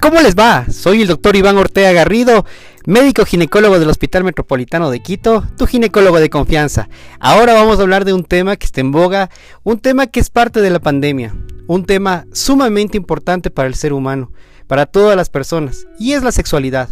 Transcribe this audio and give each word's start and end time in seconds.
¿cómo 0.00 0.20
les 0.20 0.34
va? 0.34 0.66
Soy 0.70 1.02
el 1.02 1.08
doctor 1.08 1.36
Iván 1.36 1.56
Ortega 1.56 1.92
Garrido, 1.92 2.44
médico 2.86 3.24
ginecólogo 3.24 3.78
del 3.78 3.88
Hospital 3.88 4.24
Metropolitano 4.24 4.90
de 4.90 5.00
Quito, 5.00 5.44
tu 5.56 5.66
ginecólogo 5.66 6.18
de 6.18 6.30
confianza. 6.30 6.88
Ahora 7.20 7.54
vamos 7.54 7.78
a 7.78 7.82
hablar 7.82 8.04
de 8.04 8.12
un 8.12 8.24
tema 8.24 8.56
que 8.56 8.66
está 8.66 8.80
en 8.80 8.92
boga, 8.92 9.30
un 9.62 9.78
tema 9.78 10.06
que 10.06 10.20
es 10.20 10.30
parte 10.30 10.60
de 10.60 10.70
la 10.70 10.80
pandemia, 10.80 11.34
un 11.66 11.84
tema 11.84 12.26
sumamente 12.32 12.96
importante 12.96 13.50
para 13.50 13.68
el 13.68 13.74
ser 13.74 13.92
humano, 13.92 14.32
para 14.66 14.86
todas 14.86 15.16
las 15.16 15.30
personas, 15.30 15.86
y 15.98 16.12
es 16.12 16.22
la 16.22 16.32
sexualidad. 16.32 16.88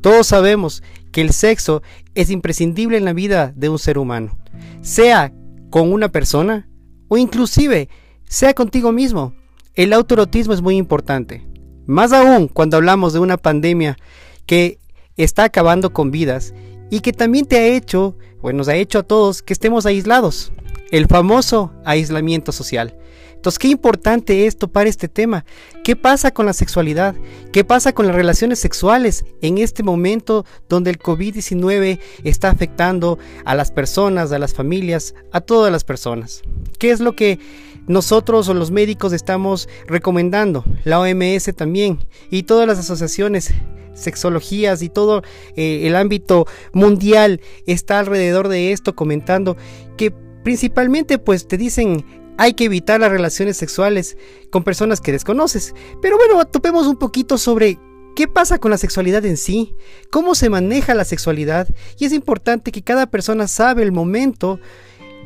Todos 0.00 0.28
sabemos 0.28 0.82
que 1.12 1.22
el 1.22 1.32
sexo 1.32 1.82
es 2.14 2.30
imprescindible 2.30 2.96
en 2.96 3.04
la 3.04 3.12
vida 3.12 3.52
de 3.56 3.68
un 3.68 3.78
ser 3.78 3.98
humano, 3.98 4.38
sea 4.82 5.32
con 5.70 5.92
una 5.92 6.10
persona 6.10 6.68
o 7.08 7.18
inclusive 7.18 7.88
sea 8.24 8.54
contigo 8.54 8.92
mismo. 8.92 9.34
El 9.74 9.92
autorotismo 9.92 10.54
es 10.54 10.62
muy 10.62 10.76
importante. 10.76 11.55
Más 11.86 12.12
aún 12.12 12.48
cuando 12.48 12.76
hablamos 12.76 13.12
de 13.12 13.20
una 13.20 13.36
pandemia 13.36 13.96
que 14.44 14.78
está 15.16 15.44
acabando 15.44 15.92
con 15.92 16.10
vidas 16.10 16.52
y 16.90 17.00
que 17.00 17.12
también 17.12 17.46
te 17.46 17.56
ha 17.56 17.66
hecho, 17.66 18.16
o 18.40 18.52
nos 18.52 18.68
ha 18.68 18.76
hecho 18.76 18.98
a 18.98 19.02
todos, 19.02 19.42
que 19.42 19.52
estemos 19.52 19.86
aislados. 19.86 20.52
El 20.90 21.06
famoso 21.06 21.72
aislamiento 21.84 22.52
social. 22.52 22.96
Entonces, 23.34 23.58
qué 23.58 23.68
importante 23.68 24.46
es 24.46 24.56
topar 24.56 24.88
este 24.88 25.08
tema. 25.08 25.44
¿Qué 25.84 25.94
pasa 25.94 26.32
con 26.32 26.46
la 26.46 26.52
sexualidad? 26.52 27.14
¿Qué 27.52 27.64
pasa 27.64 27.92
con 27.92 28.06
las 28.06 28.16
relaciones 28.16 28.58
sexuales 28.58 29.24
en 29.40 29.58
este 29.58 29.82
momento 29.82 30.44
donde 30.68 30.90
el 30.90 30.98
COVID-19 30.98 32.00
está 32.24 32.50
afectando 32.50 33.18
a 33.44 33.54
las 33.54 33.70
personas, 33.70 34.32
a 34.32 34.40
las 34.40 34.54
familias, 34.54 35.14
a 35.32 35.40
todas 35.40 35.70
las 35.70 35.84
personas? 35.84 36.42
¿Qué 36.78 36.90
es 36.90 36.98
lo 36.98 37.14
que 37.14 37.38
nosotros 37.86 38.48
o 38.48 38.54
los 38.54 38.70
médicos 38.70 39.12
estamos 39.12 39.68
recomendando? 39.86 40.64
La 40.84 41.00
OMS 41.00 41.54
también 41.54 41.98
y 42.30 42.44
todas 42.44 42.66
las 42.66 42.78
asociaciones 42.78 43.52
sexologías 43.94 44.82
y 44.82 44.88
todo 44.88 45.22
eh, 45.56 45.86
el 45.86 45.96
ámbito 45.96 46.46
mundial 46.72 47.40
está 47.66 47.98
alrededor 47.98 48.48
de 48.48 48.72
esto 48.72 48.94
comentando 48.94 49.56
que 49.96 50.10
principalmente 50.44 51.18
pues 51.18 51.48
te 51.48 51.56
dicen 51.56 52.04
hay 52.38 52.54
que 52.54 52.64
evitar 52.64 53.00
las 53.00 53.10
relaciones 53.10 53.56
sexuales 53.56 54.16
con 54.50 54.62
personas 54.62 55.00
que 55.00 55.12
desconoces. 55.12 55.74
Pero 56.02 56.16
bueno, 56.18 56.44
topemos 56.46 56.86
un 56.86 56.96
poquito 56.96 57.38
sobre 57.38 57.78
qué 58.14 58.28
pasa 58.28 58.58
con 58.58 58.70
la 58.70 58.78
sexualidad 58.78 59.24
en 59.24 59.36
sí, 59.36 59.74
cómo 60.10 60.34
se 60.34 60.50
maneja 60.50 60.94
la 60.94 61.04
sexualidad 61.04 61.68
y 61.98 62.04
es 62.04 62.12
importante 62.12 62.72
que 62.72 62.82
cada 62.82 63.06
persona 63.06 63.48
sabe 63.48 63.82
el 63.82 63.92
momento, 63.92 64.60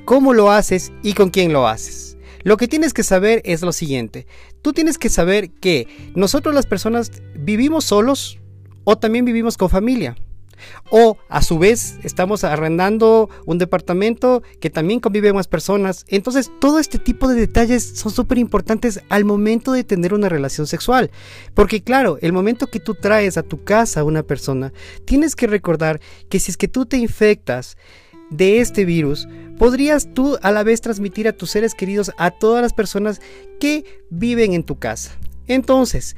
cómo 0.04 0.34
lo 0.34 0.50
haces 0.50 0.92
y 1.02 1.14
con 1.14 1.30
quién 1.30 1.52
lo 1.52 1.66
haces. 1.66 2.16
Lo 2.42 2.56
que 2.56 2.68
tienes 2.68 2.94
que 2.94 3.02
saber 3.02 3.42
es 3.44 3.62
lo 3.62 3.72
siguiente, 3.72 4.26
tú 4.62 4.72
tienes 4.72 4.98
que 4.98 5.08
saber 5.08 5.50
que 5.50 5.86
nosotros 6.14 6.54
las 6.54 6.66
personas 6.66 7.10
vivimos 7.34 7.84
solos 7.84 8.38
o 8.84 8.96
también 8.96 9.24
vivimos 9.24 9.56
con 9.56 9.68
familia. 9.68 10.16
O 10.90 11.16
a 11.28 11.42
su 11.42 11.58
vez 11.58 11.98
estamos 12.02 12.44
arrendando 12.44 13.30
un 13.46 13.58
departamento 13.58 14.42
que 14.60 14.68
también 14.70 15.00
convive 15.00 15.32
más 15.32 15.48
personas. 15.48 16.04
Entonces 16.08 16.50
todo 16.60 16.78
este 16.78 16.98
tipo 16.98 17.28
de 17.28 17.34
detalles 17.34 17.92
son 17.96 18.12
súper 18.12 18.38
importantes 18.38 19.00
al 19.08 19.24
momento 19.24 19.72
de 19.72 19.84
tener 19.84 20.12
una 20.12 20.28
relación 20.28 20.66
sexual. 20.66 21.10
Porque 21.54 21.82
claro, 21.82 22.18
el 22.20 22.32
momento 22.32 22.66
que 22.66 22.80
tú 22.80 22.94
traes 22.94 23.38
a 23.38 23.42
tu 23.42 23.64
casa 23.64 24.00
a 24.00 24.04
una 24.04 24.22
persona, 24.22 24.72
tienes 25.06 25.34
que 25.34 25.46
recordar 25.46 26.00
que 26.28 26.38
si 26.38 26.50
es 26.50 26.56
que 26.56 26.68
tú 26.68 26.84
te 26.84 26.98
infectas, 26.98 27.76
de 28.30 28.60
este 28.60 28.84
virus, 28.84 29.28
podrías 29.58 30.12
tú 30.14 30.38
a 30.42 30.52
la 30.52 30.62
vez 30.62 30.80
transmitir 30.80 31.28
a 31.28 31.32
tus 31.32 31.50
seres 31.50 31.74
queridos 31.74 32.12
a 32.16 32.30
todas 32.30 32.62
las 32.62 32.72
personas 32.72 33.20
que 33.58 33.84
viven 34.10 34.52
en 34.52 34.62
tu 34.62 34.78
casa. 34.78 35.12
Entonces, 35.46 36.16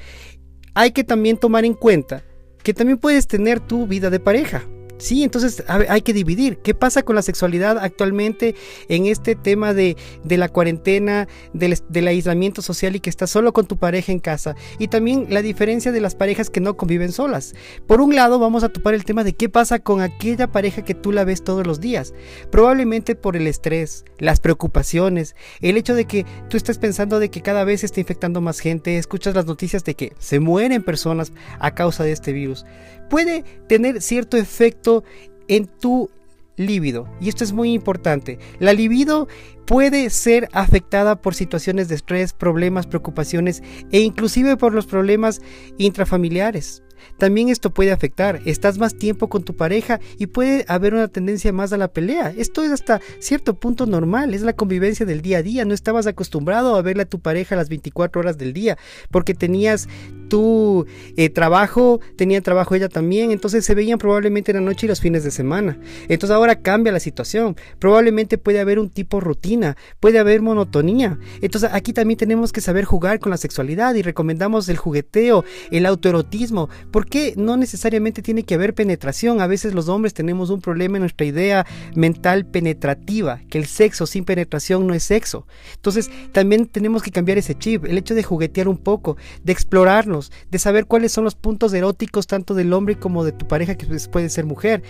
hay 0.75 0.93
que 0.93 1.05
también 1.05 1.37
tomar 1.37 1.65
en 1.65 1.75
cuenta 1.75 2.23
que 2.63 2.75
también 2.75 2.99
puedes 2.99 3.27
tener 3.27 3.61
tu 3.61 3.87
vida 3.87 4.11
de 4.11 4.21
pareja. 4.21 4.63
Sí, 5.03 5.25
entonces 5.25 5.65
hay 5.67 6.03
que 6.03 6.13
dividir. 6.13 6.59
¿Qué 6.59 6.75
pasa 6.75 7.03
con 7.03 7.17
la 7.17 7.23
sexualidad 7.23 7.77
actualmente 7.77 8.55
en 8.89 9.07
este 9.07 9.35
tema 9.35 9.75
de, 9.75 9.97
la 10.29 10.49
cuarentena, 10.49 11.27
del, 11.53 12.07
aislamiento 12.07 12.63
social 12.63 12.95
y 12.95 13.01
que 13.01 13.11
estás 13.11 13.29
solo 13.29 13.53
con 13.53 13.67
tu 13.67 13.79
pareja 13.79 14.13
en 14.13 14.21
casa? 14.21 14.55
Y 14.79 14.87
también 14.87 15.27
la 15.29 15.43
diferencia 15.43 15.91
de 15.91 16.01
las 16.01 16.15
parejas 16.15 16.51
que 16.51 16.61
no 16.61 16.77
conviven 16.77 17.11
solas. 17.11 17.53
Por 17.89 18.01
un 18.01 18.15
lado, 18.15 18.39
vamos 18.39 18.63
a 18.63 18.69
topar 18.69 18.95
el 18.95 19.05
tema 19.05 19.25
de 19.25 19.33
qué 19.33 19.49
pasa 19.49 19.81
con 19.81 20.03
aquella 20.03 20.53
pareja 20.53 20.85
que 20.85 20.95
tú 20.95 21.11
la 21.11 21.25
ves 21.25 21.43
todos 21.43 21.67
los 21.67 21.81
días. 21.81 22.15
Probablemente 22.53 23.17
por 23.17 23.37
el 23.37 23.49
estrés, 23.49 24.05
las 24.19 24.39
preocupaciones, 24.39 25.35
el 25.63 25.79
hecho 25.79 25.97
de 25.97 26.05
que 26.05 26.27
tú 26.49 26.57
estás 26.57 26.79
pensando 26.79 27.19
de 27.19 27.29
que 27.29 27.43
cada 27.43 27.65
vez 27.65 27.81
se 27.81 27.87
está 27.87 27.99
infectando 27.99 28.41
más 28.41 28.61
gente, 28.61 28.99
escuchas 28.99 29.35
las 29.35 29.47
noticias 29.47 29.83
de 29.83 29.97
que 29.97 30.13
se 30.21 30.39
mueren 30.39 30.85
personas 30.85 31.33
a 31.59 31.75
causa 31.75 32.05
de 32.05 32.13
este 32.13 32.33
virus. 32.33 32.65
Puede 33.13 33.45
tener 33.69 34.01
cierto 34.01 34.39
efecto 34.39 35.05
en 35.47 35.67
tu 35.67 36.09
líbido. 36.57 37.07
Y 37.21 37.29
esto 37.29 37.45
es 37.45 37.53
muy 37.53 37.75
importante. 37.75 38.39
La 38.59 38.73
libido 38.73 39.29
puede 39.67 40.09
ser 40.09 40.49
afectada 40.53 41.21
por 41.21 41.35
situaciones 41.35 41.89
de 41.89 41.97
estrés, 41.97 42.33
problemas, 42.33 42.87
preocupaciones 42.87 43.63
e 43.91 44.01
inclusive 44.01 44.57
por 44.57 44.73
los 44.73 44.87
problemas 44.87 45.43
intrafamiliares. 45.77 46.82
También 47.19 47.49
esto 47.49 47.71
puede 47.71 47.93
afectar, 47.93 48.41
estás 48.45 48.79
más 48.79 48.95
tiempo 48.97 49.29
con 49.29 49.43
tu 49.43 49.55
pareja 49.55 50.01
y 50.19 50.27
puede 50.27 50.65
haber 50.69 50.95
una 50.95 51.09
tendencia 51.09 51.53
más 51.53 51.73
a 51.73 51.77
la 51.77 51.89
pelea. 51.89 52.33
Esto 52.37 52.63
es 52.63 52.71
hasta 52.71 53.01
cierto 53.19 53.55
punto 53.55 53.87
normal, 53.87 54.35
es 54.35 54.43
la 54.43 54.53
convivencia 54.53 55.07
del 55.07 55.23
día 55.23 55.39
a 55.39 55.43
día, 55.43 55.65
no 55.65 55.75
estabas 55.75 56.07
acostumbrado 56.07 56.77
a 56.77 56.83
verle 56.83 57.03
a 57.05 57.07
tu 57.07 57.21
pareja 57.21 57.57
las 57.57 57.69
24 57.69 58.21
horas 58.21 58.39
del 58.39 58.53
día 58.53 58.79
porque 59.11 59.35
tenías 59.35 59.89
tu 60.29 60.87
eh, 61.17 61.29
trabajo, 61.29 62.01
tenía 62.17 62.41
trabajo 62.41 62.75
ella 62.75 62.89
también, 62.89 63.31
entonces 63.31 63.65
se 63.65 63.75
veían 63.75 63.99
probablemente 63.99 64.51
en 64.53 64.57
la 64.57 64.63
noche 64.63 64.87
y 64.87 64.89
los 64.89 65.01
fines 65.01 65.25
de 65.25 65.31
semana. 65.31 65.79
Entonces 66.09 66.35
ahora 66.35 66.57
cambia 66.57 66.93
la 66.93 67.01
situación, 67.01 67.57
probablemente 67.79 68.39
puede 68.39 68.61
haber 68.61 68.79
un 68.79 68.89
tipo 68.89 69.21
rutina, 69.21 69.77
puede 70.01 70.19
haber 70.19 70.41
monotonía. 70.41 71.19
Entonces 71.41 71.71
aquí 71.73 71.93
también 71.93 72.19
tenemos 72.19 72.53
que 72.53 72.61
saber 72.61 72.85
jugar 72.85 73.19
con 73.19 73.31
la 73.31 73.37
sexualidad 73.37 73.95
y 73.95 74.03
recomendamos 74.03 74.69
el 74.69 74.77
jugueteo, 74.77 75.45
el 75.71 75.87
autoerotismo, 75.87 76.69
¿Por 76.93 77.07
qué 77.07 77.33
no 77.37 77.57
necesariamente 77.57 78.21
tiene 78.21 78.43
que 78.43 78.55
haber 78.55 78.75
penetración? 78.75 79.41
A 79.41 79.47
veces 79.47 79.73
los 79.73 79.89
hombres 79.89 80.13
tenemos 80.13 80.51
un 80.51 80.61
problema 80.61 80.99
en 80.99 81.03
nuestra 81.03 81.27
idea 81.27 81.67
mental 81.95 82.45
penetrativa, 82.45 83.41
que 83.49 83.57
el 83.57 83.65
sexo 83.65 84.07
sin 84.07 84.27
penetración 84.27 84.87
no 84.87 84.93
es 84.93 85.03
sexo. 85.03 85.47
Entonces 85.75 86.11
también 86.33 86.67
tenemos 86.67 87.03
que 87.03 87.11
cambiar 87.11 87.39
ese 87.39 87.55
chip, 87.55 87.87
el 87.87 87.97
hecho 87.97 88.15
de 88.15 88.23
juguetear 88.23 88.69
un 88.69 88.77
poco, 88.77 89.17
de 89.43 89.53
explorarnos, 89.53 90.31
de 90.51 90.59
saber 90.59 90.85
cuáles 90.85 91.13
son 91.13 91.25
los 91.25 91.35
puntos 91.35 91.73
eróticos 91.73 92.27
tanto 92.27 92.53
del 92.55 92.75
hombre 92.75 92.97
como 92.97 93.25
de 93.25 93.33
tu 93.33 93.49
pareja 93.49 93.75
que 93.75 93.87
puede 94.11 94.29
ser 94.29 94.45
mujer. 94.45 94.83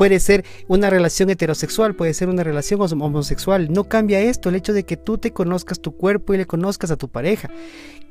Puede 0.00 0.18
ser 0.18 0.46
una 0.66 0.88
relación 0.88 1.28
heterosexual, 1.28 1.94
puede 1.94 2.14
ser 2.14 2.30
una 2.30 2.42
relación 2.42 2.80
homosexual. 2.80 3.70
No 3.70 3.84
cambia 3.84 4.18
esto, 4.18 4.48
el 4.48 4.54
hecho 4.54 4.72
de 4.72 4.84
que 4.84 4.96
tú 4.96 5.18
te 5.18 5.34
conozcas 5.34 5.78
tu 5.78 5.94
cuerpo 5.94 6.32
y 6.32 6.38
le 6.38 6.46
conozcas 6.46 6.90
a 6.90 6.96
tu 6.96 7.08
pareja. 7.08 7.50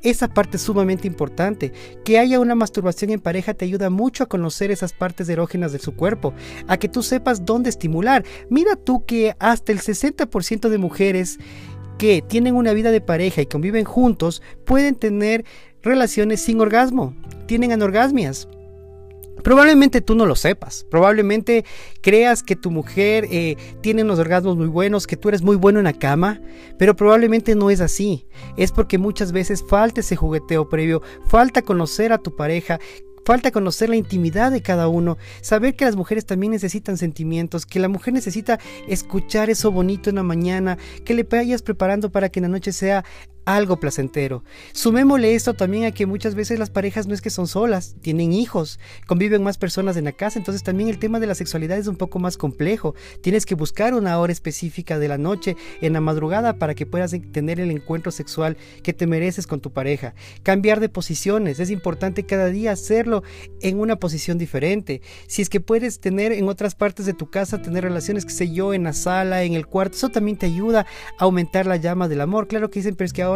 Esa 0.04 0.28
parte 0.28 0.56
es 0.56 0.62
sumamente 0.62 1.08
importante. 1.08 1.72
Que 2.04 2.20
haya 2.20 2.38
una 2.38 2.54
masturbación 2.54 3.10
en 3.10 3.18
pareja 3.18 3.54
te 3.54 3.64
ayuda 3.64 3.90
mucho 3.90 4.22
a 4.22 4.28
conocer 4.28 4.70
esas 4.70 4.92
partes 4.92 5.28
erógenas 5.28 5.72
de 5.72 5.80
su 5.80 5.96
cuerpo, 5.96 6.32
a 6.68 6.76
que 6.76 6.88
tú 6.88 7.02
sepas 7.02 7.44
dónde 7.44 7.70
estimular. 7.70 8.24
Mira 8.50 8.76
tú 8.76 9.04
que 9.04 9.34
hasta 9.40 9.72
el 9.72 9.80
60% 9.80 10.68
de 10.68 10.78
mujeres 10.78 11.38
que 11.98 12.22
tienen 12.22 12.54
una 12.54 12.72
vida 12.72 12.92
de 12.92 13.00
pareja 13.00 13.42
y 13.42 13.46
conviven 13.46 13.84
juntos 13.84 14.42
pueden 14.64 14.94
tener 14.94 15.44
relaciones 15.82 16.40
sin 16.40 16.60
orgasmo, 16.60 17.16
tienen 17.46 17.72
anorgasmias. 17.72 18.46
Probablemente 19.42 20.02
tú 20.02 20.14
no 20.14 20.26
lo 20.26 20.36
sepas, 20.36 20.86
probablemente 20.90 21.64
creas 22.02 22.42
que 22.42 22.56
tu 22.56 22.70
mujer 22.70 23.26
eh, 23.30 23.56
tiene 23.80 24.02
unos 24.02 24.18
orgasmos 24.18 24.56
muy 24.56 24.66
buenos, 24.66 25.06
que 25.06 25.16
tú 25.16 25.28
eres 25.30 25.40
muy 25.40 25.56
bueno 25.56 25.78
en 25.78 25.84
la 25.84 25.94
cama, 25.94 26.40
pero 26.78 26.94
probablemente 26.94 27.54
no 27.54 27.70
es 27.70 27.80
así. 27.80 28.26
Es 28.58 28.70
porque 28.70 28.98
muchas 28.98 29.32
veces 29.32 29.64
falta 29.66 30.00
ese 30.00 30.14
jugueteo 30.16 30.68
previo, 30.68 31.00
falta 31.26 31.62
conocer 31.62 32.12
a 32.12 32.18
tu 32.18 32.36
pareja, 32.36 32.78
Falta 33.24 33.50
conocer 33.50 33.90
la 33.90 33.96
intimidad 33.96 34.50
de 34.50 34.62
cada 34.62 34.88
uno, 34.88 35.18
saber 35.42 35.76
que 35.76 35.84
las 35.84 35.94
mujeres 35.94 36.24
también 36.24 36.52
necesitan 36.52 36.96
sentimientos, 36.96 37.66
que 37.66 37.78
la 37.78 37.88
mujer 37.88 38.14
necesita 38.14 38.58
escuchar 38.88 39.50
eso 39.50 39.70
bonito 39.70 40.08
en 40.08 40.16
la 40.16 40.22
mañana, 40.22 40.78
que 41.04 41.14
le 41.14 41.24
vayas 41.24 41.62
preparando 41.62 42.10
para 42.10 42.30
que 42.30 42.40
en 42.40 42.44
la 42.44 42.48
noche 42.48 42.72
sea 42.72 43.04
algo 43.44 43.78
placentero. 43.78 44.44
Sumémosle 44.72 45.34
esto 45.34 45.54
también 45.54 45.84
a 45.84 45.92
que 45.92 46.06
muchas 46.06 46.34
veces 46.34 46.58
las 46.58 46.70
parejas 46.70 47.06
no 47.06 47.14
es 47.14 47.20
que 47.20 47.30
son 47.30 47.46
solas, 47.46 47.96
tienen 48.00 48.32
hijos, 48.32 48.78
conviven 49.06 49.42
más 49.42 49.58
personas 49.58 49.96
en 49.96 50.04
la 50.04 50.12
casa, 50.12 50.38
entonces 50.38 50.62
también 50.62 50.88
el 50.88 50.98
tema 50.98 51.20
de 51.20 51.26
la 51.26 51.34
sexualidad 51.34 51.78
es 51.78 51.86
un 51.86 51.96
poco 51.96 52.18
más 52.18 52.36
complejo. 52.36 52.94
Tienes 53.22 53.46
que 53.46 53.54
buscar 53.54 53.94
una 53.94 54.18
hora 54.18 54.32
específica 54.32 54.98
de 54.98 55.08
la 55.08 55.18
noche, 55.18 55.56
en 55.80 55.92
la 55.92 56.00
madrugada, 56.00 56.58
para 56.58 56.74
que 56.74 56.86
puedas 56.86 57.14
tener 57.32 57.60
el 57.60 57.70
encuentro 57.70 58.12
sexual 58.12 58.56
que 58.82 58.92
te 58.92 59.06
mereces 59.06 59.46
con 59.46 59.60
tu 59.60 59.72
pareja. 59.72 60.14
Cambiar 60.42 60.80
de 60.80 60.88
posiciones, 60.88 61.60
es 61.60 61.70
importante 61.70 62.24
cada 62.24 62.46
día 62.46 62.72
hacerlo 62.72 63.22
en 63.60 63.78
una 63.78 63.96
posición 63.96 64.38
diferente. 64.38 65.02
Si 65.26 65.42
es 65.42 65.48
que 65.48 65.60
puedes 65.60 66.00
tener 66.00 66.32
en 66.32 66.48
otras 66.48 66.74
partes 66.74 67.06
de 67.06 67.14
tu 67.14 67.30
casa, 67.30 67.62
tener 67.62 67.84
relaciones, 67.84 68.24
que 68.24 68.32
sé 68.32 68.52
yo, 68.52 68.74
en 68.74 68.84
la 68.84 68.92
sala, 68.92 69.42
en 69.44 69.54
el 69.54 69.66
cuarto, 69.66 69.96
eso 69.96 70.08
también 70.08 70.36
te 70.36 70.46
ayuda 70.46 70.86
a 71.18 71.24
aumentar 71.24 71.66
la 71.66 71.76
llama 71.76 72.08
del 72.08 72.20
amor. 72.20 72.48
Claro 72.48 72.70
que 72.70 72.80
dicen, 72.80 72.96
pero 72.96 73.06
es 73.06 73.12
que 73.12 73.22
ahora, 73.22 73.29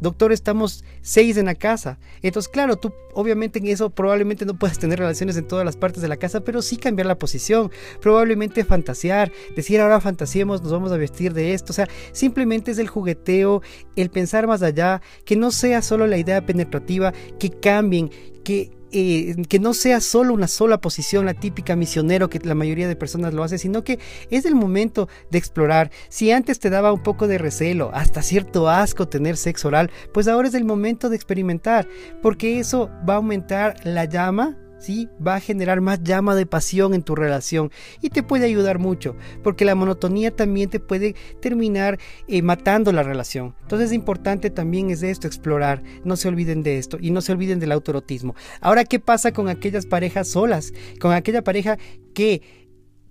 doctor, 0.00 0.32
estamos 0.32 0.84
seis 1.02 1.36
en 1.36 1.46
la 1.46 1.54
casa. 1.54 1.98
Entonces, 2.22 2.50
claro, 2.50 2.76
tú 2.76 2.92
obviamente 3.14 3.58
en 3.58 3.66
eso 3.66 3.90
probablemente 3.90 4.46
no 4.46 4.58
puedas 4.58 4.78
tener 4.78 4.98
relaciones 4.98 5.36
en 5.36 5.46
todas 5.46 5.64
las 5.64 5.76
partes 5.76 6.02
de 6.02 6.08
la 6.08 6.16
casa, 6.16 6.40
pero 6.40 6.62
sí 6.62 6.76
cambiar 6.76 7.06
la 7.06 7.18
posición, 7.18 7.70
probablemente 8.00 8.64
fantasear, 8.64 9.32
decir 9.56 9.80
ahora 9.80 10.00
fantasiemos, 10.00 10.62
nos 10.62 10.72
vamos 10.72 10.92
a 10.92 10.96
vestir 10.96 11.34
de 11.34 11.52
esto, 11.54 11.72
o 11.72 11.74
sea, 11.74 11.88
simplemente 12.12 12.70
es 12.70 12.78
el 12.78 12.88
jugueteo, 12.88 13.62
el 13.96 14.10
pensar 14.10 14.46
más 14.46 14.62
allá, 14.62 15.02
que 15.24 15.36
no 15.36 15.50
sea 15.50 15.82
solo 15.82 16.06
la 16.06 16.18
idea 16.18 16.46
penetrativa, 16.46 17.12
que 17.38 17.50
cambien, 17.50 18.10
que 18.44 18.77
eh, 18.92 19.36
que 19.48 19.58
no 19.58 19.74
sea 19.74 20.00
solo 20.00 20.34
una 20.34 20.48
sola 20.48 20.80
posición, 20.80 21.26
la 21.26 21.34
típica 21.34 21.76
misionero 21.76 22.28
que 22.28 22.38
la 22.40 22.54
mayoría 22.54 22.88
de 22.88 22.96
personas 22.96 23.34
lo 23.34 23.42
hace, 23.44 23.58
sino 23.58 23.84
que 23.84 23.98
es 24.30 24.44
el 24.44 24.54
momento 24.54 25.08
de 25.30 25.38
explorar. 25.38 25.90
Si 26.08 26.30
antes 26.30 26.58
te 26.58 26.70
daba 26.70 26.92
un 26.92 27.02
poco 27.02 27.28
de 27.28 27.38
recelo, 27.38 27.90
hasta 27.94 28.22
cierto 28.22 28.68
asco 28.68 29.08
tener 29.08 29.36
sexo 29.36 29.68
oral, 29.68 29.90
pues 30.12 30.28
ahora 30.28 30.48
es 30.48 30.54
el 30.54 30.64
momento 30.64 31.08
de 31.08 31.16
experimentar, 31.16 31.88
porque 32.22 32.58
eso 32.58 32.90
va 33.08 33.14
a 33.14 33.16
aumentar 33.16 33.76
la 33.84 34.04
llama 34.04 34.56
¿sí? 34.78 35.08
Va 35.24 35.36
a 35.36 35.40
generar 35.40 35.80
más 35.80 36.02
llama 36.02 36.34
de 36.34 36.46
pasión 36.46 36.94
en 36.94 37.02
tu 37.02 37.14
relación 37.14 37.70
y 38.00 38.10
te 38.10 38.22
puede 38.22 38.46
ayudar 38.46 38.78
mucho, 38.78 39.16
porque 39.42 39.64
la 39.64 39.74
monotonía 39.74 40.34
también 40.34 40.70
te 40.70 40.80
puede 40.80 41.14
terminar 41.40 41.98
eh, 42.26 42.42
matando 42.42 42.92
la 42.92 43.02
relación. 43.02 43.54
Entonces, 43.62 43.92
importante 43.92 44.50
también 44.50 44.90
es 44.90 45.02
esto, 45.02 45.26
explorar. 45.26 45.82
No 46.04 46.16
se 46.16 46.28
olviden 46.28 46.62
de 46.62 46.78
esto 46.78 46.98
y 47.00 47.10
no 47.10 47.20
se 47.20 47.32
olviden 47.32 47.60
del 47.60 47.72
autorotismo. 47.72 48.34
Ahora, 48.60 48.84
¿qué 48.84 49.00
pasa 49.00 49.32
con 49.32 49.48
aquellas 49.48 49.86
parejas 49.86 50.28
solas? 50.28 50.72
Con 51.00 51.12
aquella 51.12 51.42
pareja 51.42 51.78
que 52.14 52.42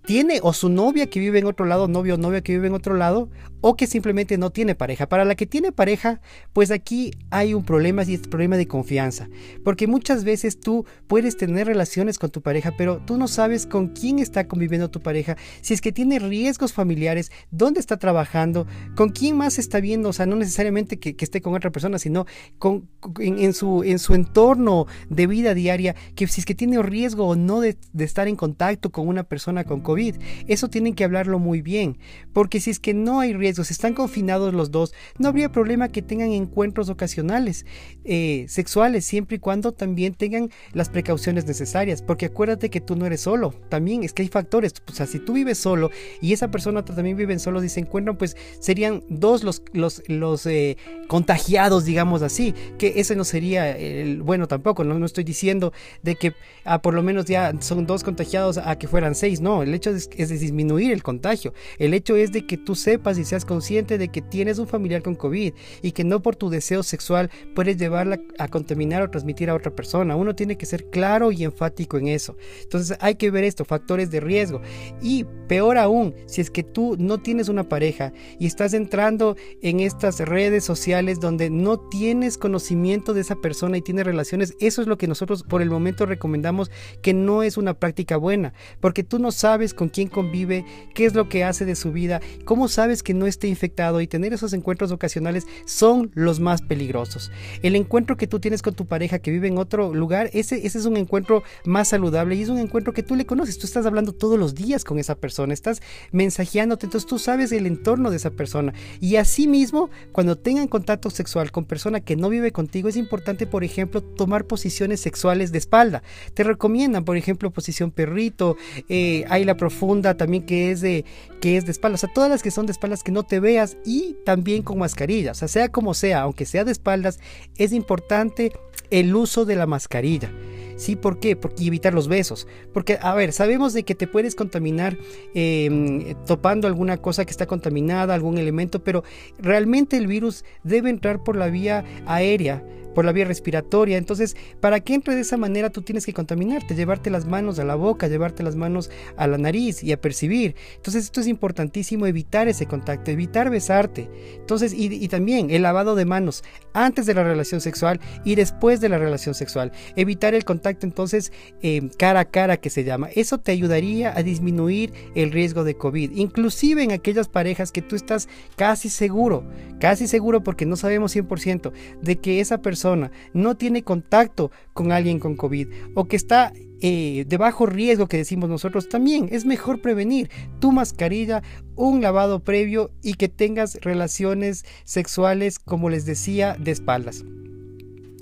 tiene 0.07 0.39
o 0.41 0.53
su 0.53 0.69
novia 0.69 1.07
que 1.07 1.19
vive 1.19 1.39
en 1.39 1.45
otro 1.45 1.65
lado, 1.65 1.89
novio 1.89 2.15
o 2.15 2.17
novia 2.17 2.41
que 2.41 2.53
vive 2.53 2.67
en 2.67 2.73
otro 2.73 2.95
lado, 2.95 3.29
o 3.61 3.75
que 3.75 3.87
simplemente 3.87 4.37
no 4.37 4.51
tiene 4.51 4.75
pareja. 4.75 5.07
Para 5.07 5.25
la 5.25 5.35
que 5.35 5.45
tiene 5.45 5.71
pareja, 5.71 6.21
pues 6.53 6.71
aquí 6.71 7.11
hay 7.29 7.53
un 7.53 7.63
problema 7.63 8.03
y 8.03 8.13
es 8.13 8.21
el 8.21 8.29
problema 8.29 8.57
de 8.57 8.67
confianza. 8.67 9.29
Porque 9.63 9.87
muchas 9.87 10.23
veces 10.23 10.59
tú 10.59 10.85
puedes 11.07 11.37
tener 11.37 11.67
relaciones 11.67 12.19
con 12.19 12.29
tu 12.29 12.41
pareja, 12.41 12.73
pero 12.77 12.99
tú 12.99 13.17
no 13.17 13.27
sabes 13.27 13.65
con 13.65 13.89
quién 13.89 14.19
está 14.19 14.47
conviviendo 14.47 14.89
tu 14.89 15.01
pareja, 15.01 15.37
si 15.61 15.73
es 15.73 15.81
que 15.81 15.91
tiene 15.91 16.19
riesgos 16.19 16.73
familiares, 16.73 17.31
dónde 17.51 17.79
está 17.79 17.97
trabajando, 17.97 18.67
con 18.95 19.09
quién 19.09 19.37
más 19.37 19.59
está 19.59 19.79
viendo, 19.79 20.09
o 20.09 20.13
sea, 20.13 20.25
no 20.25 20.35
necesariamente 20.35 20.99
que, 20.99 21.15
esté 21.17 21.41
con 21.41 21.55
otra 21.55 21.71
persona, 21.71 21.99
sino 21.99 22.25
con, 22.57 22.87
en, 23.19 23.53
su, 23.53 23.83
en 23.83 23.99
su 23.99 24.13
entorno 24.13 24.87
de 25.09 25.27
vida 25.27 25.53
diaria, 25.53 25.95
que 26.15 26.27
si 26.27 26.41
es 26.41 26.45
que 26.45 26.55
tiene 26.55 26.81
riesgo 26.81 27.27
o 27.27 27.35
no 27.35 27.59
de, 27.59 27.77
de 27.91 28.05
estar 28.05 28.27
en 28.27 28.35
contacto 28.35 28.91
con 28.91 29.07
una 29.07 29.23
persona 29.23 29.63
con 29.65 29.81
COVID 29.81 30.15
eso 30.47 30.69
tienen 30.69 30.93
que 30.93 31.03
hablarlo 31.03 31.39
muy 31.39 31.61
bien, 31.61 31.97
porque 32.33 32.59
si 32.59 32.69
es 32.69 32.79
que 32.79 32.93
no 32.93 33.19
hay 33.19 33.33
riesgos, 33.47 33.71
están 33.71 33.93
confinados 33.93 34.53
los 34.53 34.71
dos, 34.71 34.93
no 35.17 35.29
habría 35.29 35.51
problema 35.51 35.89
que 35.89 36.01
tengan 36.01 36.31
encuentros 36.31 36.89
ocasionales 36.89 37.65
eh, 38.03 38.45
sexuales, 38.49 39.05
siempre 39.05 39.37
y 39.37 39.39
cuando 39.39 39.71
también 39.71 40.13
tengan 40.13 40.49
las 40.73 40.89
precauciones 40.89 41.45
necesarias, 41.45 42.01
porque 42.01 42.25
acuérdate 42.25 42.69
que 42.69 42.81
tú 42.81 42.95
no 42.95 43.05
eres 43.05 43.21
solo, 43.21 43.53
también 43.69 44.03
es 44.03 44.13
que 44.13 44.23
hay 44.23 44.27
factores, 44.27 44.73
o 44.87 44.91
sea, 44.91 45.05
si 45.05 45.19
tú 45.19 45.33
vives 45.33 45.57
solo 45.57 45.91
y 46.21 46.33
esa 46.33 46.51
persona 46.51 46.83
también 46.83 47.15
vive 47.15 47.37
solo 47.39 47.63
y 47.63 47.69
se 47.69 47.79
encuentran, 47.79 48.17
pues 48.17 48.35
serían 48.59 49.03
dos 49.09 49.43
los, 49.43 49.61
los, 49.73 50.03
los 50.07 50.45
eh, 50.45 50.77
contagiados, 51.07 51.85
digamos 51.85 52.21
así, 52.21 52.53
que 52.77 52.93
ese 52.97 53.15
no 53.15 53.23
sería 53.23 53.77
el 53.77 54.21
bueno 54.21 54.47
tampoco, 54.47 54.83
no, 54.83 54.97
no 54.99 55.05
estoy 55.05 55.23
diciendo 55.23 55.73
de 56.03 56.15
que 56.15 56.33
ah, 56.65 56.81
por 56.81 56.93
lo 56.93 57.03
menos 57.03 57.25
ya 57.25 57.53
son 57.61 57.85
dos 57.85 58.03
contagiados 58.03 58.57
a 58.57 58.77
que 58.77 58.87
fueran 58.87 59.15
seis, 59.15 59.41
no, 59.41 59.63
el 59.63 59.73
hecho 59.73 59.91
es, 59.91 60.09
de 60.09 60.37
disminuir 60.37 60.91
el 60.91 61.03
contagio. 61.03 61.53
El 61.77 61.93
hecho 61.93 62.15
es 62.15 62.31
de 62.31 62.45
que 62.45 62.57
tú 62.57 62.75
sepas 62.75 63.17
y 63.17 63.25
seas 63.25 63.36
consciente 63.45 63.97
de 63.97 64.09
que 64.09 64.21
tienes 64.21 64.59
un 64.59 64.67
familiar 64.67 65.01
con 65.01 65.15
COVID 65.15 65.53
y 65.81 65.91
que 65.91 66.03
no 66.03 66.21
por 66.21 66.35
tu 66.35 66.49
deseo 66.49 66.83
sexual 66.83 67.29
puedes 67.55 67.77
llevarla 67.77 68.19
a 68.37 68.47
contaminar 68.47 69.01
o 69.01 69.09
transmitir 69.09 69.49
a 69.49 69.55
otra 69.55 69.71
persona. 69.71 70.15
Uno 70.15 70.35
tiene 70.35 70.57
que 70.57 70.65
ser 70.65 70.89
claro 70.89 71.31
y 71.31 71.43
enfático 71.43 71.97
en 71.97 72.07
eso. 72.07 72.35
Entonces 72.61 72.97
hay 73.01 73.15
que 73.15 73.31
ver 73.31 73.43
esto, 73.43 73.65
factores 73.65 74.11
de 74.11 74.19
riesgo. 74.19 74.61
Y 75.01 75.25
peor 75.47 75.77
aún, 75.77 76.13
si 76.25 76.41
es 76.41 76.49
que 76.49 76.63
tú 76.63 76.95
no 76.99 77.19
tienes 77.19 77.49
una 77.49 77.69
pareja 77.69 78.13
y 78.39 78.47
estás 78.47 78.73
entrando 78.73 79.35
en 79.61 79.79
estas 79.79 80.19
redes 80.19 80.63
sociales 80.63 81.19
donde 81.19 81.49
no 81.49 81.77
tienes 81.77 82.37
conocimiento 82.37 83.13
de 83.13 83.21
esa 83.21 83.35
persona 83.35 83.77
y 83.77 83.81
tienes 83.81 84.05
relaciones, 84.05 84.55
eso 84.59 84.81
es 84.81 84.87
lo 84.87 84.97
que 84.97 85.07
nosotros 85.07 85.43
por 85.43 85.61
el 85.61 85.69
momento 85.69 86.05
recomendamos 86.05 86.71
que 87.01 87.13
no 87.13 87.43
es 87.43 87.57
una 87.57 87.73
práctica 87.73 88.17
buena, 88.17 88.53
porque 88.79 89.03
tú 89.03 89.19
no 89.19 89.31
sabes 89.31 89.73
con 89.73 89.89
quién 89.89 90.07
convive, 90.07 90.65
qué 90.93 91.05
es 91.05 91.13
lo 91.13 91.29
que 91.29 91.43
hace 91.43 91.65
de 91.65 91.75
su 91.75 91.91
vida, 91.91 92.21
cómo 92.45 92.67
sabes 92.67 93.03
que 93.03 93.13
no 93.13 93.26
esté 93.29 93.47
infectado 93.47 94.01
y 94.01 94.07
tener 94.07 94.33
esos 94.33 94.53
encuentros 94.53 94.91
ocasionales 94.91 95.45
son 95.65 96.11
los 96.13 96.39
más 96.39 96.61
peligrosos. 96.61 97.31
El 97.61 97.75
encuentro 97.75 98.17
que 98.17 98.27
tú 98.27 98.39
tienes 98.39 98.61
con 98.61 98.73
tu 98.73 98.85
pareja 98.85 99.19
que 99.19 99.31
vive 99.31 99.47
en 99.47 99.57
otro 99.57 99.93
lugar, 99.93 100.29
ese, 100.33 100.65
ese 100.65 100.77
es 100.77 100.85
un 100.85 100.97
encuentro 100.97 101.43
más 101.65 101.89
saludable 101.89 102.35
y 102.35 102.41
es 102.41 102.49
un 102.49 102.59
encuentro 102.59 102.93
que 102.93 103.03
tú 103.03 103.15
le 103.15 103.25
conoces, 103.25 103.57
tú 103.57 103.65
estás 103.65 103.85
hablando 103.85 104.13
todos 104.13 104.39
los 104.39 104.55
días 104.55 104.83
con 104.83 104.99
esa 104.99 105.15
persona, 105.15 105.53
estás 105.53 105.81
mensajeándote, 106.11 106.85
entonces 106.85 107.07
tú 107.07 107.19
sabes 107.19 107.51
el 107.51 107.65
entorno 107.65 108.09
de 108.09 108.17
esa 108.17 108.31
persona 108.31 108.73
y 108.99 109.15
asimismo 109.17 109.89
cuando 110.11 110.37
tengan 110.37 110.67
contacto 110.67 111.09
sexual 111.09 111.51
con 111.51 111.65
persona 111.65 112.01
que 112.01 112.15
no 112.15 112.29
vive 112.29 112.51
contigo 112.51 112.89
es 112.89 112.97
importante 112.97 113.47
por 113.47 113.63
ejemplo 113.63 114.01
tomar 114.01 114.45
posiciones 114.45 114.99
sexuales 114.99 115.51
de 115.51 115.57
espalda. 115.57 116.03
Te 116.33 116.43
recomiendan 116.43 117.05
por 117.05 117.17
ejemplo 117.17 117.51
posición 117.51 117.91
perrito, 117.91 118.57
eh, 118.89 119.25
hay 119.29 119.45
la 119.45 119.57
profunda 119.57 120.15
también 120.15 120.45
que 120.45 120.71
es 120.71 120.81
de 120.81 121.05
que 121.39 121.57
es 121.57 121.65
de 121.65 121.71
espaldas, 121.71 122.03
o 122.03 122.07
sea, 122.07 122.13
todas 122.13 122.29
las 122.29 122.43
que 122.43 122.51
son 122.51 122.65
de 122.65 122.71
espaldas 122.71 123.03
que 123.03 123.11
no 123.11 123.23
te 123.23 123.39
veas 123.39 123.77
y 123.85 124.15
también 124.25 124.63
con 124.63 124.79
mascarilla, 124.79 125.31
o 125.31 125.35
sea, 125.35 125.47
sea 125.47 125.69
como 125.69 125.93
sea, 125.93 126.21
aunque 126.21 126.45
sea 126.45 126.63
de 126.63 126.71
espaldas, 126.71 127.19
es 127.57 127.73
importante 127.73 128.51
el 128.89 129.15
uso 129.15 129.45
de 129.45 129.55
la 129.55 129.65
mascarilla. 129.65 130.31
¿Sí? 130.77 130.95
¿Por 130.95 131.19
qué? 131.19 131.35
Porque 131.35 131.65
evitar 131.65 131.93
los 131.93 132.07
besos. 132.07 132.47
Porque, 132.73 132.97
a 133.01 133.13
ver, 133.13 133.33
sabemos 133.33 133.73
de 133.73 133.83
que 133.83 133.95
te 133.95 134.07
puedes 134.07 134.35
contaminar 134.35 134.97
em, 135.33 136.15
topando 136.25 136.67
alguna 136.67 136.97
cosa 136.97 137.25
que 137.25 137.31
está 137.31 137.45
contaminada, 137.45 138.13
algún 138.13 138.37
elemento, 138.37 138.83
pero 138.83 139.03
realmente 139.39 139.97
el 139.97 140.07
virus 140.07 140.45
debe 140.63 140.89
entrar 140.89 141.23
por 141.23 141.35
la 141.35 141.47
vía 141.47 141.83
aérea 142.05 142.63
por 142.97 143.05
la 143.05 143.11
vía 143.11 143.25
respiratoria. 143.25 143.95
Entonces, 143.95 144.35
para 144.59 144.79
que 144.79 144.95
entre 144.95 145.13
de 145.13 145.21
esa 145.21 145.37
manera, 145.37 145.69
tú 145.69 145.83
tienes 145.83 146.03
que 146.03 146.13
contaminarte, 146.13 146.73
llevarte 146.73 147.11
las 147.11 147.27
manos 147.27 147.59
a 147.59 147.63
la 147.63 147.75
boca, 147.75 148.07
llevarte 148.07 148.41
las 148.41 148.55
manos 148.55 148.89
a 149.17 149.27
la 149.27 149.37
nariz 149.37 149.83
y 149.83 149.91
a 149.91 150.01
percibir. 150.01 150.55
Entonces, 150.77 151.03
esto 151.03 151.21
es 151.21 151.27
importantísimo, 151.27 152.07
evitar 152.07 152.47
ese 152.47 152.65
contacto, 152.65 153.11
evitar 153.11 153.51
besarte. 153.51 154.09
Entonces, 154.39 154.73
y, 154.75 155.07
también 155.09 155.51
el 155.51 155.61
lavado 155.61 155.93
de 155.93 156.05
manos 156.05 156.43
antes 156.73 157.05
de 157.05 157.13
la 157.13 157.23
relación 157.23 157.61
sexual 157.61 157.99
y 158.25 158.33
después 158.33 158.81
de 158.81 158.89
la 158.89 158.97
relación 158.97 159.35
sexual. 159.35 159.71
Evitar 159.95 160.33
el 160.33 160.43
contacto, 160.43 160.66
entonces, 160.69 161.31
eh, 161.61 161.89
cara 161.97 162.21
a 162.21 162.25
cara 162.25 162.57
que 162.57 162.69
se 162.69 162.83
llama. 162.83 163.09
Eso 163.15 163.37
te 163.37 163.51
ayudaría 163.51 164.17
a 164.17 164.23
disminuir 164.23 164.93
el 165.15 165.31
riesgo 165.31 165.63
de 165.63 165.75
COVID. 165.75 166.11
Inclusive 166.15 166.83
en 166.83 166.91
aquellas 166.91 167.27
parejas 167.27 167.71
que 167.71 167.81
tú 167.81 167.95
estás 167.95 168.27
casi 168.55 168.89
seguro, 168.89 169.43
casi 169.79 170.07
seguro 170.07 170.43
porque 170.43 170.65
no 170.65 170.75
sabemos 170.75 171.15
100% 171.15 171.71
de 172.01 172.15
que 172.17 172.39
esa 172.39 172.61
persona 172.61 173.11
no 173.33 173.55
tiene 173.55 173.83
contacto 173.83 174.51
con 174.73 174.91
alguien 174.91 175.19
con 175.19 175.35
COVID 175.35 175.67
o 175.95 176.05
que 176.05 176.15
está 176.15 176.53
eh, 176.79 177.25
de 177.27 177.37
bajo 177.37 177.65
riesgo 177.65 178.07
que 178.07 178.17
decimos 178.17 178.49
nosotros, 178.49 178.87
también 178.87 179.29
es 179.31 179.45
mejor 179.45 179.81
prevenir 179.81 180.29
tu 180.59 180.71
mascarilla, 180.71 181.41
un 181.75 182.01
lavado 182.01 182.39
previo 182.39 182.91
y 183.01 183.15
que 183.15 183.29
tengas 183.29 183.75
relaciones 183.81 184.63
sexuales, 184.83 185.57
como 185.57 185.89
les 185.89 186.05
decía, 186.05 186.55
de 186.59 186.71
espaldas. 186.71 187.23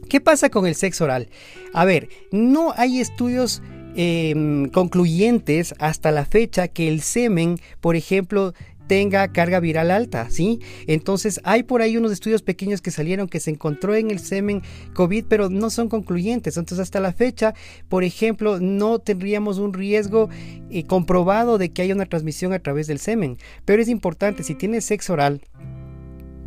¿Qué 0.10 0.22
pasa 0.22 0.50
con 0.50 0.68
el 0.68 0.76
sexo 0.76 1.06
oral? 1.06 1.30
A 1.74 1.86
ver, 1.86 2.10
no 2.32 2.74
hay 2.78 3.00
estudios 3.00 3.62
em, 3.96 4.70
concluyentes 4.70 5.74
hasta 5.80 6.12
la 6.12 6.26
fecha 6.26 6.68
que 6.68 6.88
el 6.88 7.02
semen, 7.02 7.58
por 7.82 7.96
ejemplo, 7.96 8.54
tenga 8.88 9.28
carga 9.30 9.60
viral 9.60 9.92
alta, 9.92 10.30
¿sí? 10.30 10.60
Entonces 10.88 11.40
hay 11.44 11.64
por 11.64 11.82
ahí 11.82 11.98
unos 11.98 12.12
estudios 12.12 12.42
pequeños 12.42 12.82
que 12.82 12.92
salieron 12.92 13.28
que 13.28 13.40
se 13.40 13.52
encontró 13.52 13.96
en 13.96 14.12
el 14.12 14.20
semen 14.20 14.62
COVID, 14.94 15.26
pero 15.28 15.50
no 15.50 15.70
son 15.70 15.90
concluyentes. 15.90 16.58
Entonces 16.58 16.84
hasta 16.84 17.00
la 17.00 17.14
fecha, 17.14 17.54
por 17.90 18.04
ejemplo, 18.04 18.60
no 18.60 19.00
tendríamos 19.00 19.58
un 19.58 19.74
riesgo 19.74 20.30
eh, 20.70 20.86
comprobado 20.86 21.58
de 21.58 21.70
que 21.70 21.82
haya 21.82 21.96
una 21.96 22.06
transmisión 22.06 22.54
a 22.54 22.60
través 22.60 22.88
del 22.88 23.00
semen. 23.00 23.38
Pero 23.66 23.82
es 23.82 23.90
importante, 23.90 24.44
si 24.44 24.56
tienes 24.56 24.86
sexo 24.86 25.14
oral, 25.14 25.42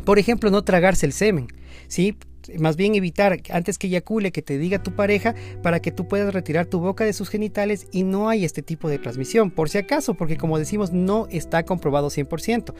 por 0.05 0.17
ejemplo, 0.17 0.49
no 0.49 0.63
tragarse 0.63 1.05
el 1.05 1.13
semen, 1.13 1.47
¿sí? 1.87 2.17
Más 2.57 2.75
bien 2.75 2.95
evitar 2.95 3.41
antes 3.49 3.77
que 3.77 3.87
eyacule 3.87 4.31
que 4.31 4.41
te 4.41 4.57
diga 4.57 4.81
tu 4.81 4.95
pareja 4.95 5.35
para 5.61 5.79
que 5.79 5.91
tú 5.91 6.07
puedas 6.07 6.33
retirar 6.33 6.65
tu 6.65 6.79
boca 6.79 7.03
de 7.03 7.13
sus 7.13 7.29
genitales 7.29 7.87
y 7.91 8.03
no 8.03 8.29
hay 8.29 8.45
este 8.45 8.61
tipo 8.61 8.89
de 8.89 8.99
transmisión, 8.99 9.51
por 9.51 9.69
si 9.69 9.77
acaso, 9.77 10.13
porque 10.13 10.37
como 10.37 10.59
decimos 10.59 10.91
no 10.91 11.27
está 11.29 11.63
comprobado 11.63 12.09
100%. 12.09 12.73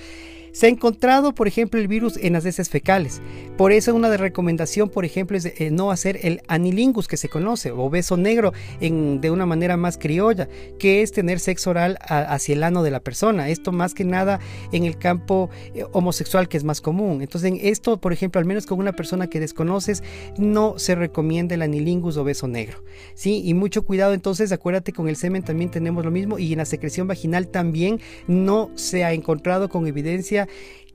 Se 0.52 0.66
ha 0.66 0.70
encontrado, 0.70 1.36
por 1.36 1.48
ejemplo, 1.48 1.80
el 1.80 1.88
virus 1.88 2.18
en 2.18 2.34
las 2.34 2.46
heces 2.46 2.70
fecales. 2.70 3.22
Por 3.58 3.72
eso 3.72 3.94
una 3.94 4.10
de 4.10 4.18
recomendación, 4.18 4.90
por 4.90 5.06
ejemplo, 5.06 5.38
es 5.38 5.46
eh, 5.46 5.70
no 5.72 5.92
hacer 5.92 6.20
el 6.24 6.42
anilingus 6.48 7.08
que 7.08 7.18
se 7.18 7.30
conoce, 7.30 7.72
o 7.72 7.90
beso 7.90 8.18
negro 8.18 8.54
en, 8.80 9.22
de 9.22 9.32
una 9.32 9.46
manera 9.46 9.78
más 9.78 9.98
criolla, 9.98 10.48
que 10.80 11.02
es 11.02 11.12
tener 11.12 11.40
sexo 11.40 11.70
oral 11.70 11.98
hacia 12.02 12.56
el 12.56 12.64
ano 12.64 12.84
de 12.84 12.92
la 12.92 13.00
persona. 13.00 13.50
Esto 13.50 13.72
más 13.72 13.94
que 13.94 14.06
nada 14.06 14.40
en 14.72 14.86
el 14.86 14.98
campo 14.98 15.50
eh, 15.76 15.86
homosexual 15.92 16.50
que 16.50 16.58
es 16.58 16.64
más 16.64 16.82
común. 16.82 17.22
Entonces, 17.22 17.52
en 17.52 17.60
esto, 17.62 17.98
por 17.98 18.14
ejemplo, 18.14 18.40
al 18.40 18.46
menos 18.46 18.66
con 18.66 18.80
una 18.80 18.94
persona 18.94 19.28
que 19.28 19.40
desconoces, 19.50 20.04
no 20.38 20.78
se 20.78 20.96
recomienda 20.96 21.56
el 21.56 21.62
anilingus 21.62 22.18
o 22.18 22.24
beso 22.24 22.48
negro. 22.48 22.84
¿sí? 23.16 23.42
Y 23.44 23.54
mucho 23.54 23.84
cuidado 23.84 24.14
entonces, 24.14 24.52
acuérdate, 24.52 24.94
con 24.94 25.10
el 25.10 25.16
semen 25.16 25.44
también 25.44 25.72
tenemos 25.72 26.06
lo 26.06 26.12
mismo 26.12 26.40
y 26.40 26.52
en 26.52 26.60
la 26.60 26.66
secreción 26.66 27.08
vaginal 27.08 27.48
también 27.48 28.00
no 28.28 28.72
se 28.76 29.04
ha 29.04 29.14
encontrado 29.14 29.70
con 29.70 29.88
evidencia 29.88 30.48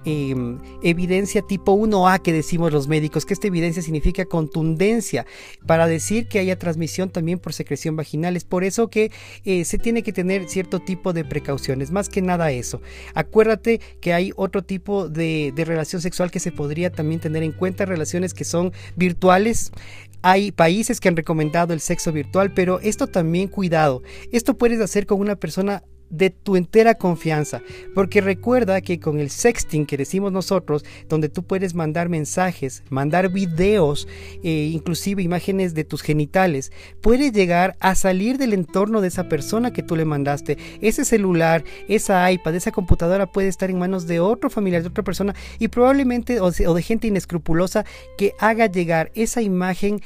Em, 0.06 0.58
evidencia 0.82 1.40
tipo 1.40 1.73
1A 1.73 2.20
que 2.20 2.32
decimos 2.32 2.73
los 2.73 2.88
médicos, 2.88 3.25
que 3.25 3.32
esta 3.32 3.46
evidencia 3.46 3.82
significa 3.82 4.26
contundencia 4.26 5.25
para 5.66 5.87
decir 5.87 6.28
que 6.28 6.38
haya 6.38 6.58
transmisión 6.58 7.08
también 7.08 7.38
por 7.38 7.54
secreción 7.54 7.96
vaginal. 7.96 8.37
Es 8.37 8.44
por 8.44 8.64
eso 8.64 8.88
que 8.88 9.11
eh, 9.44 9.64
se 9.64 9.78
tiene 9.78 10.02
que 10.02 10.12
tener 10.12 10.49
cierto 10.49 10.80
tipo 10.80 11.14
de 11.14 11.25
precauciones, 11.25 11.90
más 11.90 12.11
que 12.11 12.20
nada 12.20 12.50
eso. 12.50 12.82
Acuérdate 13.14 13.80
que 14.00 14.12
hay 14.12 14.32
otro 14.37 14.62
tipo 14.62 15.08
de, 15.08 15.52
de 15.54 15.64
relación 15.64 16.02
sexual 16.02 16.30
que 16.30 16.40
se 16.40 16.52
podría 16.52 16.92
también 16.92 17.20
tener 17.20 17.42
en 17.42 17.52
cuenta, 17.52 17.87
relaciones 17.87 18.34
que 18.34 18.44
son 18.44 18.73
virtuales. 18.96 19.73
Hay 20.20 20.52
países 20.52 21.00
que 21.00 21.08
han 21.08 21.16
recomendado 21.16 21.73
el 21.73 21.80
sexo 21.80 22.12
virtual, 22.12 22.52
pero 22.52 22.80
esto 22.80 23.06
también 23.06 23.49
cuidado. 23.49 24.02
Esto 24.32 24.56
puedes 24.56 24.80
hacer 24.80 25.06
con 25.06 25.20
una 25.20 25.37
persona 25.37 25.82
de 26.11 26.30
tu 26.30 26.56
entera 26.56 26.94
confianza. 26.94 27.62
Porque 27.94 28.20
recuerda 28.20 28.80
que 28.80 29.00
con 29.00 29.18
el 29.18 29.30
sexting 29.30 29.87
que 29.87 29.96
decimos 29.96 30.32
nosotros, 30.32 30.84
donde 31.08 31.28
tú 31.28 31.42
puedes 31.42 31.75
mandar 31.75 32.08
mensajes, 32.08 32.82
mandar 32.90 33.30
videos, 33.30 34.06
e 34.42 34.70
inclusive 34.73 35.23
imágenes 35.23 35.75
de 35.75 35.84
tus 35.84 36.02
genitales, 36.02 36.73
puedes 37.00 37.32
llegar 37.32 37.76
a 37.80 37.94
salir 37.94 38.38
del 38.38 38.52
entorno 38.52 39.00
de 39.00 39.08
esa 39.08 39.28
persona 39.28 39.73
que 39.73 39.82
tú 39.82 39.96
le 39.96 40.04
mandaste. 40.04 40.58
Ese 40.80 41.04
celular, 41.04 41.64
esa 41.88 42.30
iPad, 42.30 42.54
esa 42.54 42.70
computadora 42.70 43.30
puede 43.30 43.49
estar 43.49 43.70
en 43.70 43.78
manos 43.78 44.06
de 44.06 44.20
otro 44.20 44.50
familiar, 44.50 44.82
de 44.82 44.88
otra 44.88 45.04
persona 45.04 45.34
y 45.58 45.68
probablemente 45.68 46.40
o 46.40 46.50
de 46.50 46.82
gente 46.82 47.08
inescrupulosa 47.08 47.84
que 48.16 48.34
haga 48.38 48.66
llegar 48.66 49.11
esa 49.14 49.42
imagen 49.42 50.00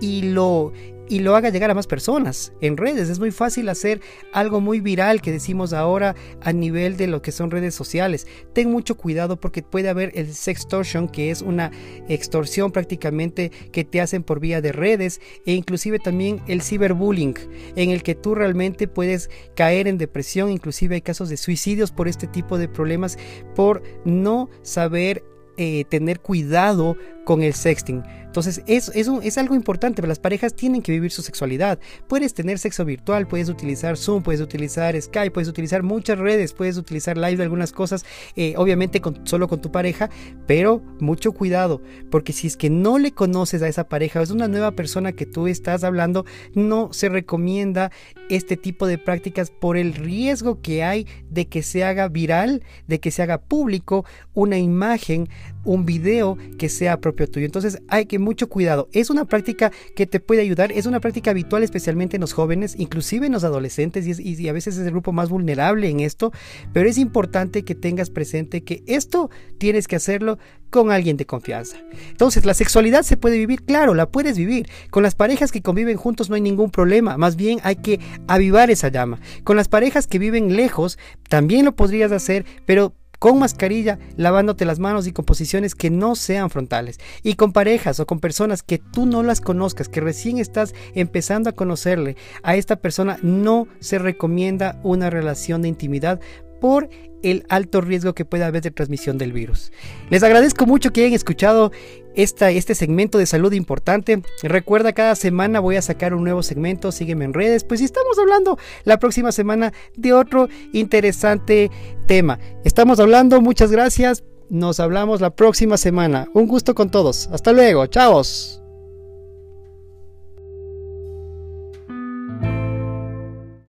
y 0.00 0.22
lo 0.22 0.72
y 1.08 1.20
lo 1.20 1.36
haga 1.36 1.50
llegar 1.50 1.70
a 1.70 1.74
más 1.74 1.86
personas 1.86 2.52
en 2.60 2.76
redes. 2.76 3.08
Es 3.08 3.18
muy 3.18 3.30
fácil 3.30 3.68
hacer 3.68 4.00
algo 4.32 4.60
muy 4.60 4.80
viral 4.80 5.20
que 5.22 5.32
decimos 5.32 5.72
ahora 5.72 6.14
a 6.40 6.52
nivel 6.52 6.96
de 6.96 7.06
lo 7.06 7.22
que 7.22 7.32
son 7.32 7.50
redes 7.50 7.74
sociales. 7.74 8.26
Ten 8.52 8.70
mucho 8.70 8.96
cuidado 8.96 9.40
porque 9.40 9.62
puede 9.62 9.88
haber 9.88 10.12
el 10.14 10.32
sextortion, 10.34 11.08
que 11.08 11.30
es 11.30 11.42
una 11.42 11.70
extorsión 12.08 12.72
prácticamente 12.72 13.50
que 13.72 13.84
te 13.84 14.00
hacen 14.00 14.22
por 14.22 14.40
vía 14.40 14.60
de 14.60 14.72
redes, 14.72 15.20
e 15.46 15.52
inclusive 15.52 15.98
también 15.98 16.40
el 16.46 16.62
ciberbullying, 16.62 17.34
en 17.76 17.90
el 17.90 18.02
que 18.02 18.14
tú 18.14 18.34
realmente 18.34 18.88
puedes 18.88 19.30
caer 19.54 19.88
en 19.88 19.98
depresión, 19.98 20.50
inclusive 20.50 20.96
hay 20.96 21.02
casos 21.02 21.28
de 21.28 21.36
suicidios 21.36 21.92
por 21.92 22.08
este 22.08 22.26
tipo 22.26 22.58
de 22.58 22.68
problemas, 22.68 23.18
por 23.54 23.82
no 24.04 24.48
saber 24.62 25.22
eh, 25.60 25.84
tener 25.88 26.20
cuidado 26.20 26.96
con 27.28 27.42
el 27.42 27.52
sexting. 27.52 28.02
Entonces, 28.24 28.62
es, 28.66 28.90
es, 28.94 29.06
es 29.22 29.36
algo 29.36 29.54
importante, 29.54 30.00
las 30.06 30.18
parejas 30.18 30.54
tienen 30.54 30.80
que 30.80 30.92
vivir 30.92 31.10
su 31.10 31.20
sexualidad. 31.20 31.78
Puedes 32.06 32.32
tener 32.32 32.58
sexo 32.58 32.86
virtual, 32.86 33.28
puedes 33.28 33.50
utilizar 33.50 33.98
Zoom, 33.98 34.22
puedes 34.22 34.40
utilizar 34.40 34.98
Skype, 34.98 35.32
puedes 35.32 35.48
utilizar 35.48 35.82
muchas 35.82 36.18
redes, 36.18 36.54
puedes 36.54 36.78
utilizar 36.78 37.18
live 37.18 37.36
de 37.36 37.42
algunas 37.42 37.72
cosas, 37.72 38.06
eh, 38.34 38.54
obviamente 38.56 39.02
con, 39.02 39.26
solo 39.26 39.46
con 39.46 39.60
tu 39.60 39.70
pareja, 39.70 40.08
pero 40.46 40.82
mucho 41.00 41.32
cuidado, 41.32 41.82
porque 42.10 42.32
si 42.32 42.46
es 42.46 42.56
que 42.56 42.70
no 42.70 42.98
le 42.98 43.12
conoces 43.12 43.60
a 43.60 43.68
esa 43.68 43.90
pareja, 43.90 44.20
o 44.20 44.22
es 44.22 44.30
una 44.30 44.48
nueva 44.48 44.70
persona 44.70 45.12
que 45.12 45.26
tú 45.26 45.48
estás 45.48 45.84
hablando, 45.84 46.24
no 46.54 46.94
se 46.94 47.10
recomienda 47.10 47.92
este 48.30 48.56
tipo 48.56 48.86
de 48.86 48.96
prácticas 48.96 49.50
por 49.50 49.76
el 49.76 49.92
riesgo 49.92 50.62
que 50.62 50.82
hay 50.82 51.06
de 51.28 51.46
que 51.46 51.62
se 51.62 51.84
haga 51.84 52.08
viral, 52.08 52.62
de 52.86 53.00
que 53.00 53.10
se 53.10 53.20
haga 53.20 53.36
público 53.36 54.06
una 54.32 54.56
imagen, 54.58 55.28
un 55.68 55.84
video 55.84 56.38
que 56.58 56.70
sea 56.70 56.98
propio 56.98 57.28
tuyo. 57.28 57.44
Entonces 57.44 57.82
hay 57.88 58.06
que 58.06 58.18
mucho 58.18 58.48
cuidado. 58.48 58.88
Es 58.92 59.10
una 59.10 59.26
práctica 59.26 59.70
que 59.94 60.06
te 60.06 60.18
puede 60.18 60.40
ayudar, 60.40 60.72
es 60.72 60.86
una 60.86 60.98
práctica 60.98 61.30
habitual 61.30 61.62
especialmente 61.62 62.16
en 62.16 62.22
los 62.22 62.32
jóvenes, 62.32 62.74
inclusive 62.78 63.26
en 63.26 63.32
los 63.32 63.44
adolescentes 63.44 64.18
y, 64.18 64.48
a 64.48 64.52
veces 64.52 64.78
es 64.78 64.86
el 64.86 64.92
grupo 64.92 65.12
más 65.12 65.28
vulnerable 65.28 65.90
en 65.90 66.00
esto, 66.00 66.32
pero 66.72 66.88
es 66.88 66.96
importante 66.96 67.64
que 67.64 67.74
tengas 67.74 68.08
presente 68.08 68.64
que 68.64 68.82
esto 68.86 69.30
tienes 69.58 69.88
que 69.88 69.96
hacerlo 69.96 70.38
con 70.70 70.90
alguien 70.90 71.18
de 71.18 71.26
confianza. 71.26 71.76
Entonces, 72.10 72.44
la 72.44 72.54
sexualidad 72.54 73.02
se 73.02 73.16
puede 73.16 73.36
vivir, 73.36 73.62
claro, 73.62 73.94
la 73.94 74.10
puedes 74.10 74.36
vivir. 74.36 74.68
Con 74.90 75.02
las 75.02 75.14
parejas 75.14 75.52
que 75.52 75.62
conviven 75.62 75.96
juntos 75.96 76.28
no 76.28 76.34
hay 76.34 76.40
ningún 76.40 76.70
problema, 76.70 77.16
más 77.16 77.36
bien 77.36 77.58
hay 77.62 77.76
que 77.76 78.00
avivar 78.26 78.70
esa 78.70 78.88
llama. 78.88 79.20
Con 79.44 79.56
las 79.56 79.68
parejas 79.68 80.06
que 80.06 80.18
viven 80.18 80.56
lejos 80.56 80.98
también 81.28 81.64
lo 81.64 81.74
podrías 81.76 82.12
hacer, 82.12 82.44
pero 82.66 82.94
con 83.18 83.38
mascarilla, 83.38 83.98
lavándote 84.16 84.64
las 84.64 84.78
manos 84.78 85.06
y 85.06 85.12
con 85.12 85.24
posiciones 85.24 85.74
que 85.74 85.90
no 85.90 86.14
sean 86.14 86.50
frontales. 86.50 86.98
Y 87.22 87.34
con 87.34 87.52
parejas 87.52 88.00
o 88.00 88.06
con 88.06 88.20
personas 88.20 88.62
que 88.62 88.78
tú 88.78 89.06
no 89.06 89.22
las 89.22 89.40
conozcas, 89.40 89.88
que 89.88 90.00
recién 90.00 90.38
estás 90.38 90.74
empezando 90.94 91.50
a 91.50 91.54
conocerle, 91.54 92.16
a 92.42 92.56
esta 92.56 92.76
persona 92.76 93.18
no 93.22 93.68
se 93.80 93.98
recomienda 93.98 94.80
una 94.82 95.10
relación 95.10 95.62
de 95.62 95.68
intimidad 95.68 96.20
por 96.60 96.88
el 97.22 97.44
alto 97.48 97.80
riesgo 97.80 98.14
que 98.14 98.24
puede 98.24 98.44
haber 98.44 98.62
de 98.62 98.70
transmisión 98.70 99.18
del 99.18 99.32
virus. 99.32 99.72
Les 100.10 100.22
agradezco 100.22 100.66
mucho 100.66 100.92
que 100.92 101.02
hayan 101.02 101.14
escuchado 101.14 101.72
esta, 102.14 102.50
este 102.50 102.74
segmento 102.74 103.18
de 103.18 103.26
salud 103.26 103.52
importante. 103.52 104.22
Recuerda, 104.42 104.92
cada 104.92 105.14
semana 105.14 105.60
voy 105.60 105.76
a 105.76 105.82
sacar 105.82 106.14
un 106.14 106.24
nuevo 106.24 106.42
segmento, 106.42 106.92
sígueme 106.92 107.24
en 107.24 107.34
redes, 107.34 107.64
pues 107.64 107.80
estamos 107.80 108.18
hablando 108.18 108.58
la 108.84 108.98
próxima 108.98 109.32
semana 109.32 109.72
de 109.96 110.12
otro 110.12 110.48
interesante 110.72 111.70
tema. 112.06 112.38
Estamos 112.64 113.00
hablando, 113.00 113.40
muchas 113.40 113.70
gracias, 113.70 114.24
nos 114.48 114.80
hablamos 114.80 115.20
la 115.20 115.30
próxima 115.30 115.76
semana. 115.76 116.28
Un 116.34 116.46
gusto 116.46 116.74
con 116.74 116.90
todos. 116.90 117.28
Hasta 117.32 117.52
luego, 117.52 117.86
chao. 117.86 118.22